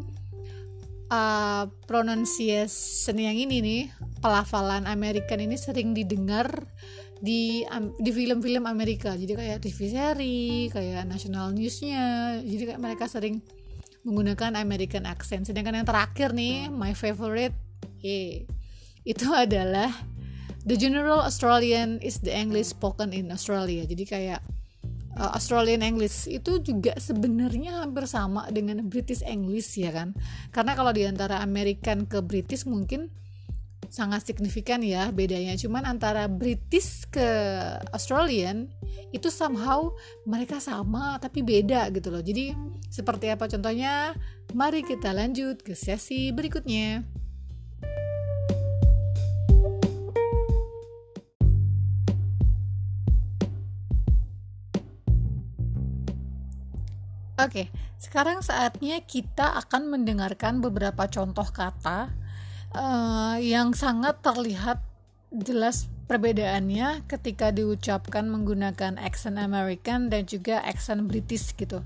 uh, 1.12 1.68
pronunciation 1.90 3.18
yang 3.20 3.36
ini 3.36 3.58
nih 3.60 3.84
pelafalan 4.24 4.88
American 4.88 5.44
ini 5.44 5.60
sering 5.60 5.92
didengar 5.92 6.48
di 7.20 7.68
di 8.00 8.12
film-film 8.16 8.64
Amerika. 8.64 9.12
Jadi 9.18 9.34
kayak 9.36 9.60
TV 9.60 9.80
seri 9.92 10.48
kayak 10.72 11.04
national 11.04 11.52
newsnya. 11.52 12.40
Jadi 12.40 12.64
kayak 12.72 12.82
mereka 12.82 13.12
sering 13.12 13.44
menggunakan 14.06 14.56
American 14.62 15.04
accent. 15.10 15.50
Sedangkan 15.50 15.84
yang 15.84 15.88
terakhir 15.90 16.32
nih 16.32 16.70
my 16.72 16.94
favorite 16.96 17.58
eh 18.06 18.46
itu 19.06 19.30
adalah 19.30 19.94
the 20.66 20.74
general 20.74 21.22
Australian 21.22 22.02
is 22.02 22.20
the 22.26 22.34
English 22.34 22.74
spoken 22.74 23.14
in 23.14 23.30
Australia. 23.30 23.86
Jadi 23.86 24.04
kayak 24.04 24.42
uh, 25.16 25.32
Australian 25.38 25.86
English 25.86 26.26
itu 26.26 26.58
juga 26.60 26.98
sebenarnya 26.98 27.86
hampir 27.86 28.10
sama 28.10 28.50
dengan 28.50 28.82
British 28.90 29.22
English 29.22 29.78
ya 29.78 29.94
kan? 29.94 30.18
Karena 30.50 30.74
kalau 30.74 30.90
di 30.90 31.06
antara 31.06 31.40
American 31.46 32.10
ke 32.10 32.20
British 32.26 32.66
mungkin 32.66 33.14
sangat 33.94 34.26
signifikan 34.26 34.82
ya 34.82 35.14
bedanya. 35.14 35.54
Cuman 35.56 35.86
antara 35.86 36.26
British 36.26 37.06
ke 37.08 37.30
Australian 37.94 38.68
itu 39.14 39.32
somehow 39.32 39.94
mereka 40.26 40.60
sama 40.60 41.22
tapi 41.22 41.46
beda 41.46 41.94
gitu 41.94 42.10
loh. 42.10 42.20
Jadi 42.20 42.58
seperti 42.90 43.32
apa 43.32 43.46
contohnya? 43.46 44.18
Mari 44.56 44.82
kita 44.82 45.12
lanjut 45.12 45.62
ke 45.62 45.76
sesi 45.76 46.32
berikutnya 46.32 47.06
Oke, 57.36 57.68
sekarang 58.00 58.40
saatnya 58.40 59.04
kita 59.04 59.60
akan 59.60 59.92
mendengarkan 59.92 60.64
beberapa 60.64 61.04
contoh 61.12 61.44
kata 61.44 62.08
uh, 62.72 63.36
yang 63.44 63.76
sangat 63.76 64.24
terlihat 64.24 64.80
jelas 65.36 65.92
perbedaannya 66.08 67.04
ketika 67.12 67.52
diucapkan 67.52 68.32
menggunakan 68.32 68.96
accent 68.96 69.36
American 69.36 70.08
dan 70.08 70.24
juga 70.24 70.64
accent 70.64 71.04
British 71.12 71.52
gitu. 71.60 71.84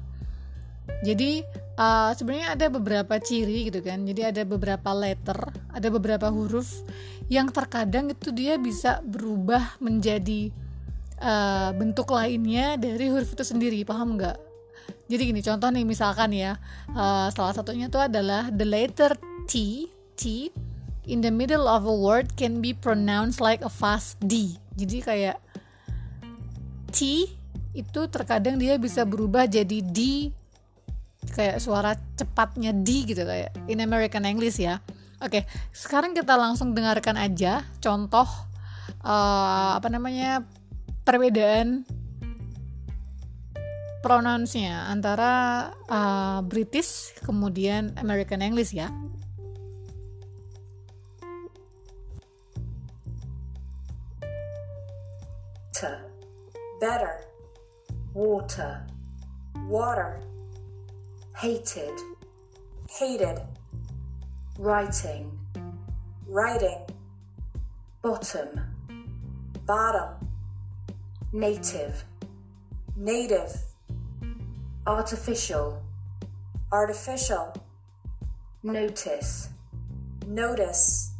Jadi 1.01 1.41
uh, 1.81 2.13
sebenarnya 2.13 2.53
ada 2.53 2.65
beberapa 2.69 3.17
ciri 3.17 3.73
gitu 3.73 3.81
kan. 3.81 4.05
Jadi 4.05 4.21
ada 4.29 4.45
beberapa 4.45 4.93
letter, 4.93 5.39
ada 5.73 5.87
beberapa 5.89 6.29
huruf 6.29 6.85
yang 7.25 7.49
terkadang 7.49 8.13
itu 8.13 8.29
dia 8.29 8.61
bisa 8.61 9.01
berubah 9.01 9.81
menjadi 9.81 10.53
uh, 11.21 11.73
bentuk 11.73 12.13
lainnya 12.13 12.77
dari 12.77 13.09
huruf 13.09 13.33
itu 13.33 13.45
sendiri. 13.45 13.81
Paham 13.81 14.13
nggak? 14.13 14.48
Jadi 15.09 15.21
gini 15.25 15.41
contoh 15.41 15.73
nih 15.73 15.83
misalkan 15.89 16.29
ya 16.31 16.61
uh, 16.93 17.27
salah 17.33 17.57
satunya 17.57 17.89
itu 17.89 17.97
adalah 17.97 18.53
the 18.53 18.63
letter 18.63 19.17
T 19.49 19.89
T 20.13 20.53
in 21.09 21.25
the 21.25 21.33
middle 21.33 21.65
of 21.65 21.89
a 21.89 21.95
word 21.97 22.37
can 22.37 22.61
be 22.61 22.69
pronounced 22.77 23.41
like 23.41 23.65
a 23.65 23.71
fast 23.73 24.21
D. 24.21 24.61
Jadi 24.77 25.01
kayak 25.01 25.37
T 26.93 27.25
itu 27.73 28.01
terkadang 28.13 28.61
dia 28.61 28.77
bisa 28.77 29.01
berubah 29.01 29.49
jadi 29.49 29.81
D 29.81 30.29
kayak 31.33 31.57
suara 31.57 31.97
cepatnya 32.13 32.69
D 32.69 33.09
gitu 33.09 33.25
kayak 33.25 33.53
in 33.65 33.81
American 33.81 34.29
English 34.29 34.61
ya. 34.61 34.77
Oke 35.19 35.49
sekarang 35.73 36.13
kita 36.13 36.37
langsung 36.37 36.77
dengarkan 36.77 37.17
aja 37.17 37.65
contoh 37.81 38.29
uh, 39.01 39.75
apa 39.75 39.89
namanya 39.89 40.45
perbedaan 41.01 41.83
pronounce-nya 43.99 44.87
antara 44.87 45.31
uh, 45.87 46.39
British 46.47 47.11
kemudian 47.23 47.95
American 47.99 48.39
English 48.39 48.71
ya. 48.71 48.87
better, 56.79 57.25
water, 58.13 58.87
water, 59.67 60.21
hated, 61.35 61.93
hated, 62.89 63.41
writing, 64.57 65.37
writing, 66.25 66.85
bottom, 68.01 68.47
bottom, 69.65 70.27
native, 71.33 72.05
native 72.95 73.68
artificial, 74.89 75.77
artificial, 76.73 77.53
notice, 78.65 79.53
notice. 80.25 81.13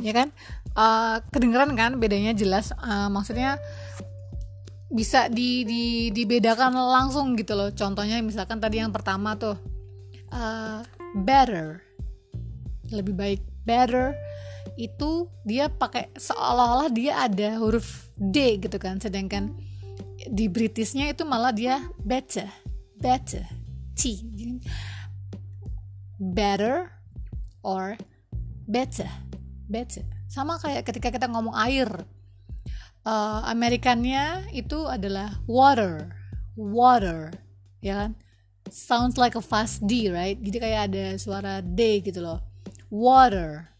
Ya 0.00 0.16
kan? 0.16 0.32
Uh, 0.72 1.20
kedengeran 1.28 1.76
kan? 1.76 2.00
Bedanya 2.00 2.32
jelas. 2.32 2.72
Uh, 2.80 3.12
maksudnya 3.12 3.60
bisa 4.88 5.28
di, 5.28 5.62
di 5.68 6.08
dibedakan 6.08 6.72
langsung 6.72 7.36
gitu 7.36 7.52
loh. 7.52 7.68
Contohnya 7.68 8.16
misalkan 8.24 8.56
tadi 8.56 8.80
yang 8.80 8.96
pertama 8.96 9.36
tuh 9.36 9.60
uh, 10.32 10.80
better. 11.20 11.84
Lebih 12.88 13.12
baik 13.12 13.40
better 13.68 14.16
itu 14.80 15.28
dia 15.44 15.68
pakai 15.68 16.08
seolah-olah 16.16 16.88
dia 16.88 17.28
ada 17.28 17.60
huruf 17.60 18.08
D 18.16 18.56
gitu 18.56 18.80
kan. 18.80 18.96
Sedangkan 18.96 19.52
di 20.28 20.50
Britishnya 20.50 21.08
itu 21.08 21.24
malah 21.24 21.54
dia 21.54 21.80
better 22.04 22.48
better 23.00 23.44
T. 23.96 24.20
Better 26.20 26.92
or 27.64 27.96
better 28.68 29.08
better. 29.70 30.04
Sama 30.28 30.60
kayak 30.60 30.84
ketika 30.84 31.08
kita 31.08 31.26
ngomong 31.30 31.56
air. 31.56 31.88
Uh, 33.00 33.40
Amerikannya 33.48 34.52
itu 34.52 34.84
adalah 34.84 35.40
water 35.48 36.12
water 36.52 37.32
ya 37.80 38.04
kan? 38.04 38.10
Sounds 38.68 39.16
like 39.16 39.32
a 39.34 39.40
fast 39.40 39.80
D 39.88 40.12
right? 40.12 40.36
Jadi 40.36 40.56
kayak 40.60 40.80
ada 40.92 41.04
suara 41.16 41.64
D 41.64 42.04
gitu 42.04 42.20
loh. 42.20 42.44
Water. 42.92 43.72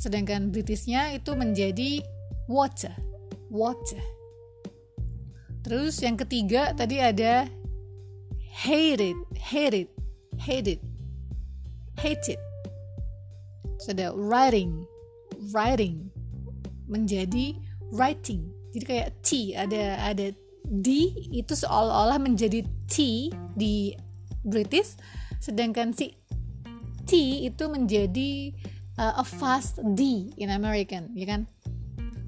Sedangkan 0.00 0.48
Britishnya 0.48 1.12
itu 1.12 1.36
menjadi 1.36 2.00
water 2.48 2.96
water 3.52 4.00
Terus 5.62 5.94
yang 6.02 6.18
ketiga 6.18 6.74
tadi 6.74 6.98
ada 6.98 7.46
hate 8.50 9.14
it, 9.14 9.18
hate 9.38 9.86
it, 9.86 9.88
hate 10.42 10.68
it, 10.68 10.80
hate 11.96 12.26
it. 12.34 12.40
Terus 13.78 13.88
ada 13.94 14.06
writing, 14.14 14.82
writing 15.54 16.10
menjadi 16.90 17.56
writing. 17.94 18.50
Jadi 18.74 18.84
kayak 18.84 19.08
T 19.22 19.54
ada 19.54 20.02
ada 20.02 20.34
D 20.62 20.88
itu 21.30 21.52
seolah-olah 21.54 22.18
menjadi 22.18 22.66
T 22.90 23.28
di 23.54 23.94
British, 24.42 24.98
sedangkan 25.38 25.94
si 25.94 26.14
T 27.06 27.12
itu 27.46 27.64
menjadi 27.70 28.50
uh, 28.98 29.22
a 29.22 29.24
fast 29.26 29.78
D 29.94 30.30
in 30.38 30.50
American, 30.50 31.10
ya 31.14 31.26
kan? 31.26 31.46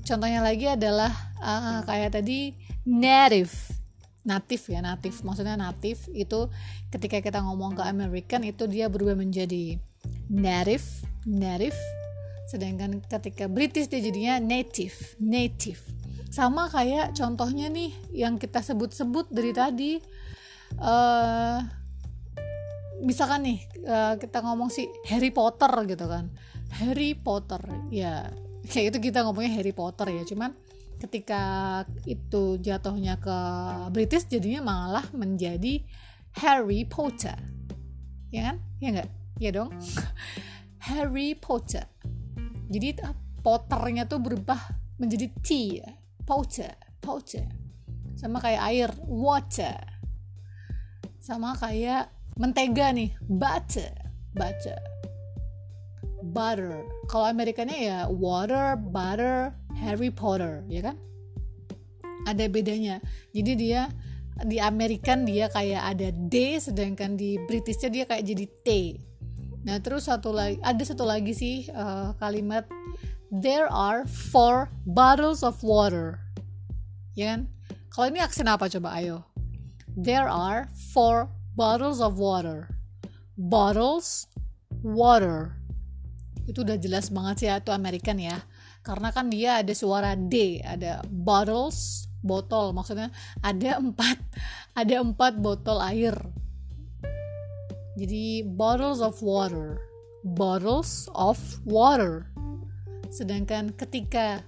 Contohnya 0.05 0.45
lagi 0.45 0.69
adalah 0.69 1.11
uh, 1.41 1.81
kayak 1.89 2.21
tadi 2.21 2.53
native. 2.85 3.53
Natif 4.25 4.73
ya 4.73 4.81
natif 4.81 5.21
maksudnya 5.21 5.53
natif 5.53 6.09
itu 6.09 6.49
ketika 6.89 7.21
kita 7.21 7.45
ngomong 7.45 7.77
ke 7.77 7.85
American 7.85 8.41
itu 8.49 8.65
dia 8.65 8.89
berubah 8.89 9.21
menjadi 9.21 9.77
native 10.33 10.85
native. 11.29 11.77
Sedangkan 12.49 13.05
ketika 13.05 13.49
British 13.49 13.89
dia 13.89 14.01
jadinya 14.01 14.41
native 14.41 14.97
native. 15.21 15.81
Sama 16.33 16.73
kayak 16.73 17.13
contohnya 17.13 17.69
nih 17.69 17.93
yang 18.17 18.41
kita 18.41 18.65
sebut-sebut 18.65 19.29
dari 19.29 19.53
tadi 19.53 19.93
uh, 20.81 21.61
misalkan 23.05 23.45
nih 23.45 23.59
uh, 23.85 24.15
kita 24.17 24.41
ngomong 24.41 24.73
si 24.73 24.89
Harry 25.13 25.33
Potter 25.33 25.71
gitu 25.85 26.09
kan. 26.09 26.33
Harry 26.81 27.13
Potter 27.13 27.61
ya. 27.93 28.29
Kayak 28.65 28.97
itu 28.97 29.13
kita 29.13 29.29
ngomongnya 29.29 29.61
Harry 29.61 29.77
Potter 29.77 30.09
ya 30.09 30.25
cuman 30.25 30.57
ketika 31.05 31.43
itu 32.09 32.57
jatuhnya 32.59 33.21
ke 33.21 33.39
British 33.93 34.27
jadinya 34.29 34.65
malah 34.65 35.07
menjadi 35.13 35.85
Harry 36.41 36.89
Potter. 36.89 37.37
Ya 38.33 38.53
kan? 38.53 38.57
Ya 38.81 38.89
enggak 38.91 39.11
ya 39.39 39.51
dong. 39.53 39.71
Harry 40.89 41.37
Potter. 41.37 41.87
Jadi 42.69 43.01
Potternya 43.45 44.09
tuh 44.09 44.25
berubah 44.25 44.57
menjadi 44.97 45.29
T 45.45 45.49
ya. 45.85 45.91
Potter 46.25 46.73
potter. 47.05 47.45
Sama 48.17 48.41
kayak 48.41 48.63
air 48.73 48.91
water. 49.05 49.77
Sama 51.21 51.53
kayak 51.61 52.09
mentega 52.41 52.89
nih 52.91 53.13
butter 53.29 53.93
butter 54.35 54.94
butter. 56.33 56.89
Kalau 57.11 57.29
Amerikanya 57.29 57.77
ya 57.77 57.99
water 58.09 58.81
butter 58.81 59.53
Harry 59.77 60.09
Potter 60.09 60.65
ya 60.71 60.81
kan? 60.93 60.97
Ada 62.25 62.49
bedanya. 62.49 63.05
Jadi 63.37 63.53
dia 63.59 63.93
di 64.43 64.59
Amerikan 64.59 65.23
dia 65.23 65.47
kayak 65.53 65.95
ada 65.95 66.09
D 66.11 66.59
sedangkan 66.59 67.15
di 67.15 67.39
Britishnya 67.45 67.91
dia 67.93 68.05
kayak 68.09 68.25
jadi 68.25 68.47
T. 68.65 68.69
Nah 69.69 69.79
terus 69.79 70.11
satu 70.11 70.35
lagi 70.35 70.59
ada 70.65 70.83
satu 70.83 71.05
lagi 71.07 71.33
sih 71.37 71.69
uh, 71.71 72.17
kalimat 72.19 72.67
there 73.31 73.71
are 73.71 74.09
four 74.09 74.73
bottles 74.89 75.47
of 75.47 75.61
water. 75.63 76.19
Ya 77.15 77.37
kan? 77.37 77.41
Kalau 77.95 78.11
ini 78.11 78.19
aksen 78.19 78.51
apa 78.51 78.67
coba? 78.67 78.99
Ayo. 78.99 79.23
There 79.95 80.27
are 80.27 80.67
four 80.91 81.31
bottles 81.55 82.03
of 82.03 82.19
water. 82.19 82.67
Bottles 83.39 84.27
water 84.83 85.55
itu 86.45 86.61
udah 86.61 86.77
jelas 86.77 87.09
banget 87.09 87.35
sih 87.41 87.49
ya 87.49 87.61
itu 87.61 87.73
American 87.73 88.21
ya. 88.21 88.37
Karena 88.85 89.09
kan 89.13 89.33
dia 89.33 89.65
ada 89.65 89.73
suara 89.73 90.13
D 90.13 90.61
ada 90.61 91.01
bottles 91.09 92.09
botol. 92.21 92.77
Maksudnya 92.77 93.09
ada 93.41 93.81
empat 93.81 94.21
ada 94.81 94.95
empat 95.01 95.41
botol 95.41 95.81
air. 95.81 96.17
Jadi 97.97 98.45
bottles 98.45 99.01
of 99.01 99.17
water. 99.25 99.81
Bottles 100.25 101.09
of 101.17 101.41
water. 101.65 102.29
Sedangkan 103.09 103.73
ketika 103.77 104.45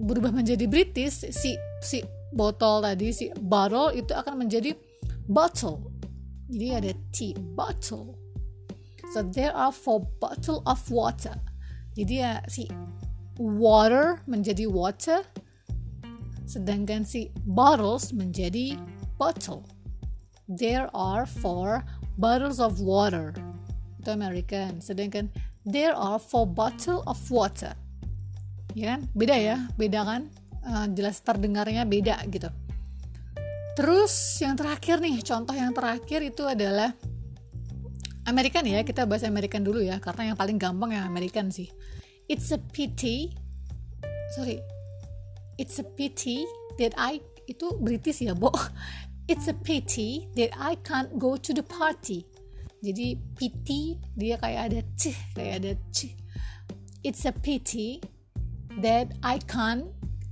berubah 0.00 0.32
menjadi 0.32 0.64
British 0.64 1.28
si 1.28 1.54
si 1.84 2.00
botol 2.32 2.80
tadi 2.80 3.12
si 3.12 3.28
bottle 3.36 3.94
itu 3.94 4.10
akan 4.10 4.46
menjadi 4.46 4.74
bottle. 5.30 5.86
Jadi 6.50 6.66
ada 6.74 6.90
T 7.14 7.16
bottle 7.54 8.19
so 9.10 9.22
there 9.22 9.54
are 9.54 9.74
four 9.74 10.06
bottle 10.18 10.62
of 10.66 10.80
water. 10.90 11.34
Jadi 11.98 12.14
ya 12.22 12.40
si 12.46 12.70
water 13.36 14.22
menjadi 14.30 14.70
water 14.70 15.26
sedangkan 16.50 17.06
si 17.06 17.30
bottles 17.46 18.10
menjadi 18.10 18.74
bottle. 19.14 19.62
There 20.50 20.90
are 20.90 21.22
four 21.26 21.86
bottles 22.18 22.58
of 22.58 22.82
water. 22.82 23.30
Itu 24.02 24.10
American. 24.10 24.82
Sedangkan 24.82 25.30
there 25.62 25.94
are 25.94 26.18
four 26.18 26.50
bottle 26.50 27.06
of 27.06 27.22
water. 27.30 27.78
Ya 28.74 28.98
kan? 28.98 29.06
Beda 29.14 29.36
ya? 29.38 29.56
Beda 29.78 30.02
kan? 30.02 30.26
Uh, 30.60 30.90
jelas 30.90 31.22
terdengarnya 31.22 31.86
beda 31.86 32.18
gitu. 32.28 32.50
Terus 33.78 34.12
yang 34.42 34.58
terakhir 34.58 34.98
nih, 35.00 35.22
contoh 35.22 35.54
yang 35.54 35.72
terakhir 35.72 36.20
itu 36.20 36.44
adalah 36.44 36.92
American 38.28 38.68
ya, 38.68 38.84
kita 38.84 39.08
bahas 39.08 39.24
American 39.24 39.64
dulu 39.64 39.80
ya, 39.80 39.96
karena 40.02 40.32
yang 40.32 40.38
paling 40.38 40.58
gampang 40.60 40.96
yang 40.96 41.08
American 41.08 41.48
sih. 41.48 41.68
It's 42.28 42.52
a 42.54 42.60
pity, 42.60 43.34
sorry, 44.36 44.60
it's 45.56 45.80
a 45.80 45.86
pity 45.86 46.46
that 46.76 46.94
I 46.98 47.24
itu 47.48 47.76
British 47.80 48.22
ya, 48.22 48.36
Bo. 48.36 48.52
It's 49.30 49.46
a 49.46 49.54
pity 49.54 50.26
that 50.34 50.50
I 50.58 50.74
can't 50.82 51.14
go 51.14 51.38
to 51.38 51.54
the 51.54 51.62
party. 51.62 52.26
Jadi 52.82 53.14
pity 53.38 53.94
dia 54.18 54.34
kayak 54.42 54.74
ada 54.74 54.82
c, 54.98 55.14
kayak 55.38 55.62
ada 55.62 55.72
c. 55.94 56.18
It's 57.06 57.22
a 57.22 57.30
pity 57.30 58.02
that 58.82 59.14
I 59.22 59.38
can't 59.38 59.86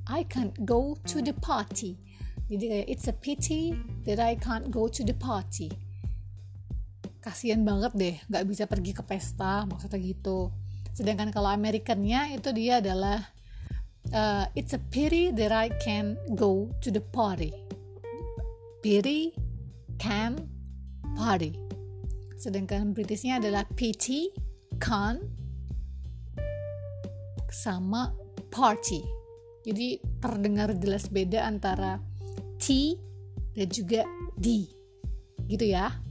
I 0.06 0.22
can't 0.24 0.54
go 0.64 0.96
to 1.06 1.22
the 1.22 1.32
party 1.34 1.98
jadi 2.48 2.64
kayak 2.64 2.86
it's 2.88 3.06
a 3.10 3.16
pity 3.16 3.76
that 4.08 4.16
I 4.16 4.38
can't 4.40 4.72
go 4.72 4.88
to 4.88 5.02
the 5.04 5.12
party 5.12 5.68
kasian 7.28 7.60
banget 7.60 7.92
deh 7.92 8.16
nggak 8.32 8.44
bisa 8.48 8.64
pergi 8.64 8.96
ke 8.96 9.04
pesta 9.04 9.68
maksudnya 9.68 10.00
gitu. 10.00 10.48
Sedangkan 10.96 11.28
kalau 11.28 11.52
Amerikannya 11.52 12.32
itu 12.32 12.48
dia 12.56 12.80
adalah 12.80 13.20
uh, 14.16 14.48
it's 14.56 14.72
a 14.72 14.80
pity 14.88 15.28
that 15.36 15.52
I 15.52 15.68
can 15.84 16.16
go 16.32 16.72
to 16.80 16.88
the 16.88 17.04
party. 17.04 17.52
Pity 18.80 19.36
can 20.00 20.48
party. 21.20 21.52
Sedangkan 22.40 22.96
Britishnya 22.96 23.36
adalah 23.36 23.68
pity 23.76 24.32
can 24.80 25.20
sama 27.52 28.16
party. 28.48 29.04
Jadi 29.68 30.00
terdengar 30.24 30.72
jelas 30.80 31.12
beda 31.12 31.44
antara 31.44 32.00
T 32.56 32.96
dan 33.52 33.68
juga 33.68 34.08
D. 34.40 34.64
Gitu 35.44 35.68
ya 35.68 36.07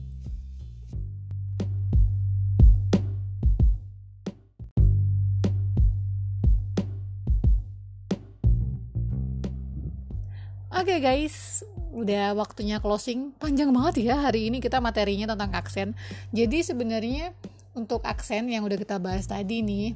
Okay 10.97 11.29
guys, 11.29 11.61
udah 11.93 12.33
waktunya 12.33 12.81
closing. 12.81 13.29
Panjang 13.37 13.69
banget 13.69 14.01
ya 14.01 14.17
hari 14.17 14.49
ini 14.49 14.57
kita 14.57 14.81
materinya 14.81 15.29
tentang 15.29 15.53
aksen. 15.53 15.93
Jadi 16.33 16.65
sebenarnya 16.65 17.37
untuk 17.77 18.01
aksen 18.01 18.49
yang 18.49 18.65
udah 18.65 18.81
kita 18.81 18.97
bahas 18.97 19.29
tadi 19.29 19.61
nih, 19.61 19.93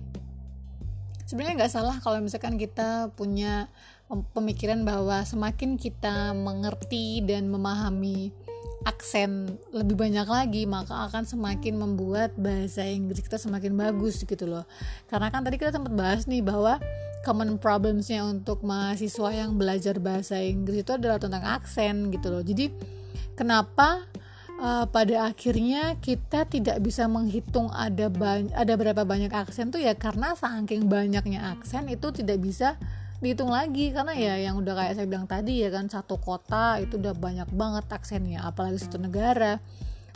sebenarnya 1.25 1.57
nggak 1.57 1.73
salah 1.73 1.97
kalau 2.05 2.21
misalkan 2.21 2.53
kita 2.53 3.09
punya 3.17 3.65
pemikiran 4.37 4.85
bahwa 4.85 5.25
semakin 5.25 5.73
kita 5.73 6.37
mengerti 6.37 7.25
dan 7.25 7.49
memahami 7.49 8.29
aksen 8.85 9.57
lebih 9.73 9.97
banyak 9.97 10.29
lagi 10.29 10.69
maka 10.69 11.09
akan 11.09 11.25
semakin 11.25 11.81
membuat 11.81 12.37
bahasa 12.37 12.85
Inggris 12.85 13.25
kita 13.25 13.41
semakin 13.41 13.73
bagus 13.73 14.21
gitu 14.21 14.45
loh 14.45 14.69
karena 15.09 15.33
kan 15.33 15.41
tadi 15.41 15.57
kita 15.57 15.73
sempat 15.73 15.93
bahas 15.97 16.29
nih 16.29 16.45
bahwa 16.45 16.77
common 17.21 17.61
problemsnya 17.61 18.25
untuk 18.25 18.65
mahasiswa 18.65 19.29
yang 19.29 19.55
belajar 19.55 20.01
bahasa 20.01 20.41
Inggris 20.41 20.81
itu 20.81 20.91
adalah 20.97 21.21
tentang 21.21 21.45
aksen 21.45 22.09
gitu 22.09 22.33
loh. 22.33 22.41
Jadi 22.41 22.73
kenapa 23.37 24.05
uh, 24.57 24.85
pada 24.89 25.29
akhirnya 25.29 25.97
kita 26.01 26.49
tidak 26.49 26.81
bisa 26.81 27.05
menghitung 27.05 27.69
ada 27.69 28.09
ada 28.57 28.73
berapa 28.73 29.05
banyak 29.05 29.29
aksen 29.29 29.69
tuh? 29.69 29.81
Ya 29.81 29.93
karena 29.93 30.33
saking 30.33 30.89
banyaknya 30.89 31.53
aksen 31.57 31.89
itu 31.93 32.09
tidak 32.09 32.41
bisa 32.41 32.75
dihitung 33.21 33.53
lagi. 33.53 33.93
Karena 33.93 34.17
ya 34.17 34.41
yang 34.41 34.57
udah 34.57 34.73
kayak 34.73 34.93
saya 34.97 35.05
bilang 35.05 35.29
tadi 35.29 35.61
ya 35.61 35.69
kan 35.69 35.85
satu 35.87 36.17
kota 36.17 36.81
itu 36.81 36.97
udah 36.97 37.13
banyak 37.13 37.49
banget 37.53 37.85
aksennya 37.89 38.41
apalagi 38.41 38.81
satu 38.81 38.97
negara. 38.97 39.61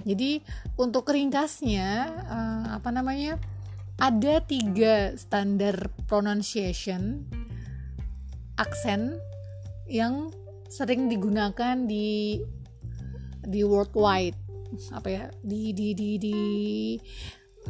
Jadi 0.06 0.42
untuk 0.78 1.10
ringkasnya 1.10 1.90
uh, 2.30 2.66
apa 2.78 2.90
namanya 2.94 3.42
ada 3.96 4.44
tiga 4.44 5.16
standar 5.16 5.88
pronunciation 6.08 7.24
aksen 8.60 9.20
yang 9.88 10.32
sering 10.68 11.08
digunakan 11.08 11.80
di 11.88 12.40
di 13.46 13.62
worldwide. 13.64 14.36
Apa 14.92 15.08
ya? 15.08 15.24
Di 15.40 15.72
di 15.72 15.96
di 15.96 16.10
di 16.20 16.40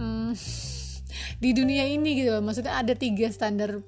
um, 0.02 0.34
di 1.44 1.50
dunia 1.54 1.86
ini 1.86 2.24
gitu 2.24 2.42
maksudnya 2.42 2.82
ada 2.82 2.98
tiga 2.98 3.30
standar 3.30 3.84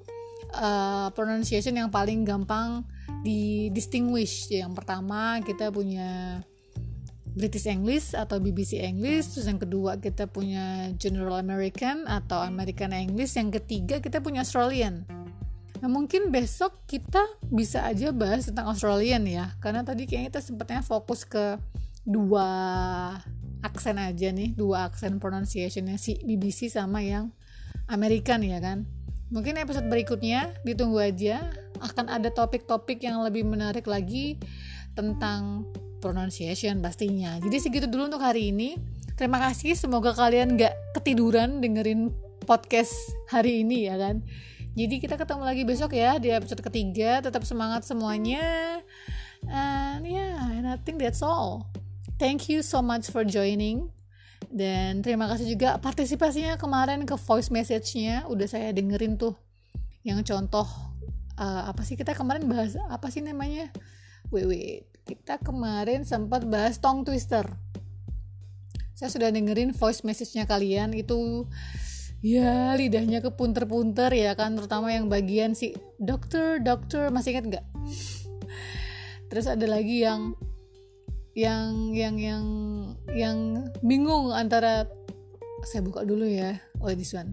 uh, 0.54 1.08
pronunciation 1.16 1.74
yang 1.74 1.90
paling 1.90 2.22
gampang 2.22 2.86
di 3.26 3.72
distinguish. 3.74 4.46
Yang 4.52 4.78
pertama 4.78 5.42
kita 5.42 5.74
punya 5.74 6.42
British 7.38 7.70
English 7.70 8.18
atau 8.18 8.42
BBC 8.42 8.82
English. 8.82 9.38
Terus 9.38 9.46
yang 9.46 9.62
kedua 9.62 10.02
kita 10.02 10.26
punya 10.26 10.90
General 10.98 11.38
American 11.38 12.10
atau 12.10 12.42
American 12.42 12.90
English. 12.90 13.38
Yang 13.38 13.62
ketiga 13.62 14.02
kita 14.02 14.18
punya 14.18 14.42
Australian. 14.42 15.06
Nah 15.78 15.86
mungkin 15.86 16.34
besok 16.34 16.74
kita 16.90 17.22
bisa 17.46 17.86
aja 17.86 18.10
bahas 18.10 18.50
tentang 18.50 18.66
Australian 18.66 19.22
ya. 19.30 19.54
Karena 19.62 19.86
tadi 19.86 20.10
kayaknya 20.10 20.34
kita 20.34 20.42
sempatnya 20.42 20.82
fokus 20.82 21.22
ke 21.22 21.54
dua 22.02 22.50
aksen 23.62 24.02
aja 24.02 24.34
nih. 24.34 24.58
Dua 24.58 24.90
aksen 24.90 25.22
pronunciationnya 25.22 25.94
si 25.94 26.18
BBC 26.18 26.74
sama 26.74 27.06
yang 27.06 27.30
American 27.86 28.42
ya 28.42 28.58
kan. 28.58 28.82
Mungkin 29.30 29.60
episode 29.62 29.86
berikutnya 29.86 30.58
ditunggu 30.66 30.98
aja. 30.98 31.54
Akan 31.78 32.10
ada 32.10 32.34
topik-topik 32.34 32.98
yang 33.06 33.22
lebih 33.22 33.46
menarik 33.46 33.86
lagi 33.86 34.42
tentang 34.98 35.62
pronunciation 35.98 36.78
pastinya. 36.80 37.36
Jadi 37.42 37.56
segitu 37.58 37.86
dulu 37.90 38.10
untuk 38.10 38.22
hari 38.22 38.54
ini. 38.54 38.78
Terima 39.18 39.42
kasih, 39.42 39.74
semoga 39.74 40.14
kalian 40.14 40.54
gak 40.54 40.74
ketiduran 40.94 41.58
dengerin 41.58 42.14
podcast 42.46 42.94
hari 43.26 43.66
ini 43.66 43.90
ya 43.90 43.98
kan. 43.98 44.22
Jadi 44.78 45.02
kita 45.02 45.18
ketemu 45.18 45.42
lagi 45.42 45.62
besok 45.66 45.90
ya 45.98 46.22
di 46.22 46.30
episode 46.30 46.62
ketiga. 46.62 47.18
Tetap 47.18 47.42
semangat 47.42 47.82
semuanya. 47.82 48.78
And 49.50 50.06
yeah, 50.06 50.54
and 50.54 50.70
I 50.70 50.78
think 50.78 51.02
that's 51.02 51.18
all. 51.18 51.66
Thank 52.18 52.46
you 52.46 52.62
so 52.62 52.78
much 52.78 53.10
for 53.10 53.26
joining. 53.26 53.90
Dan 54.48 55.02
terima 55.02 55.26
kasih 55.26 55.50
juga 55.50 55.82
partisipasinya 55.82 56.54
kemarin 56.56 57.02
ke 57.02 57.18
voice 57.18 57.50
message-nya 57.50 58.24
udah 58.30 58.46
saya 58.46 58.70
dengerin 58.70 59.18
tuh 59.18 59.34
yang 60.06 60.22
contoh 60.24 60.64
uh, 61.36 61.62
apa 61.68 61.84
sih 61.84 61.98
kita 61.98 62.16
kemarin 62.16 62.48
bahas 62.48 62.78
apa 62.88 63.12
sih 63.12 63.20
namanya 63.20 63.68
wait, 64.32 64.46
wait. 64.48 64.84
Kita 65.08 65.40
kemarin 65.40 66.04
sempat 66.04 66.44
bahas 66.44 66.76
tongue 66.76 67.08
twister. 67.08 67.48
Saya 68.92 69.08
sudah 69.08 69.32
dengerin 69.32 69.72
voice 69.72 70.04
message-nya 70.04 70.44
kalian 70.44 70.92
itu 70.92 71.48
ya 72.20 72.76
lidahnya 72.76 73.24
kepunter-punter 73.24 74.12
ya 74.12 74.36
kan 74.36 74.58
terutama 74.58 74.92
yang 74.92 75.08
bagian 75.08 75.56
si 75.56 75.72
dokter 75.96 76.60
dokter 76.60 77.08
masih 77.08 77.32
ingat 77.32 77.44
nggak? 77.56 77.66
Terus 79.32 79.48
ada 79.48 79.64
lagi 79.64 80.04
yang 80.04 80.36
yang 81.32 81.94
yang 81.96 82.16
yang 82.20 82.44
yang 83.08 83.38
bingung 83.80 84.34
antara 84.34 84.84
saya 85.64 85.80
buka 85.80 86.04
dulu 86.04 86.28
ya 86.28 86.60
oh 86.84 86.92
this 86.92 87.16
one. 87.16 87.32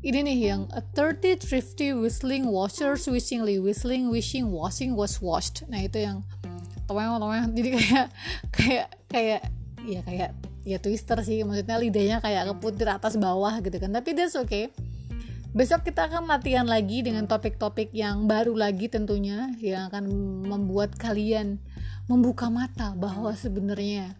Ini 0.00 0.24
nih 0.24 0.38
yang 0.52 0.62
a 0.72 0.80
30 0.80 1.42
thrifty 1.42 1.92
whistling 1.92 2.48
washer 2.48 2.96
switchingly 2.96 3.60
whistling 3.60 4.08
wishing 4.08 4.48
washing 4.48 4.94
was 4.94 5.18
washed. 5.18 5.66
Nah 5.68 5.84
itu 5.84 6.00
yang 6.00 6.24
toeng 6.90 7.22
toeng 7.22 7.46
jadi 7.54 7.68
kayak 7.78 8.06
kayak 8.50 8.86
kayak 9.06 9.42
ya 9.86 10.00
kayak 10.02 10.30
ya 10.66 10.78
twister 10.82 11.18
sih. 11.22 11.46
Maksudnya 11.46 11.78
lidahnya 11.78 12.18
kayak 12.18 12.50
keputir 12.56 12.88
atas 12.90 13.14
bawah 13.16 13.54
gitu 13.62 13.76
kan. 13.78 13.94
Tapi 13.94 14.10
that's 14.12 14.34
okay. 14.34 14.74
Besok 15.50 15.82
kita 15.82 16.06
akan 16.06 16.30
latihan 16.30 16.62
lagi 16.62 17.02
dengan 17.02 17.26
topik-topik 17.26 17.90
yang 17.90 18.30
baru 18.30 18.54
lagi 18.54 18.86
tentunya 18.86 19.50
yang 19.58 19.90
akan 19.90 20.06
membuat 20.46 20.94
kalian 20.94 21.58
membuka 22.06 22.46
mata 22.46 22.94
bahwa 22.94 23.34
sebenarnya 23.34 24.14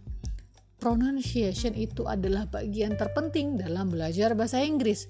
pronunciation 0.83 1.77
itu 1.79 2.11
adalah 2.11 2.51
bagian 2.51 2.99
terpenting 2.99 3.55
dalam 3.55 3.95
belajar 3.95 4.35
bahasa 4.35 4.59
Inggris 4.59 5.07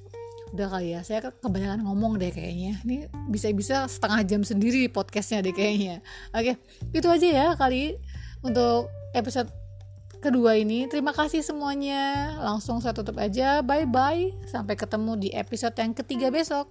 udah 0.51 0.67
kali 0.67 0.99
ya 0.99 1.01
saya 1.07 1.31
kebanyakan 1.31 1.87
ngomong 1.87 2.19
deh 2.19 2.35
kayaknya 2.35 2.83
ini 2.83 3.07
bisa-bisa 3.31 3.87
setengah 3.87 4.27
jam 4.27 4.43
sendiri 4.43 4.91
podcastnya 4.91 5.47
deh 5.47 5.55
kayaknya 5.55 6.03
oke 6.35 6.59
itu 6.91 7.07
aja 7.07 7.29
ya 7.31 7.47
kali 7.55 7.95
untuk 8.43 8.91
episode 9.15 9.51
kedua 10.21 10.55
ini. 10.61 10.85
Terima 10.87 11.17
kasih 11.17 11.41
semuanya. 11.41 12.37
Langsung 12.45 12.79
saya 12.85 12.93
tutup 12.93 13.17
aja. 13.17 13.65
Bye 13.65 13.89
bye. 13.89 14.31
Sampai 14.47 14.77
ketemu 14.77 15.17
di 15.17 15.29
episode 15.33 15.73
yang 15.81 15.97
ketiga 15.97 16.29
besok. 16.29 16.69